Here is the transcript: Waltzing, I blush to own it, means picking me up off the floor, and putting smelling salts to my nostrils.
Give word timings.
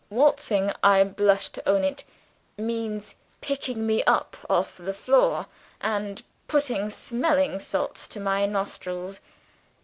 Waltzing, 0.09 0.73
I 0.81 1.03
blush 1.03 1.49
to 1.49 1.69
own 1.69 1.83
it, 1.83 2.05
means 2.57 3.13
picking 3.39 3.85
me 3.85 4.03
up 4.05 4.35
off 4.49 4.75
the 4.77 4.95
floor, 4.95 5.45
and 5.79 6.23
putting 6.47 6.89
smelling 6.89 7.59
salts 7.59 8.07
to 8.07 8.19
my 8.19 8.47
nostrils. 8.47 9.19